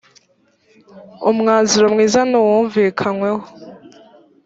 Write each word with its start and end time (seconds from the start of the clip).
umwanzuro 1.29 1.85
mwiza 1.93 2.21
nuwumvikanyweho. 2.29 3.43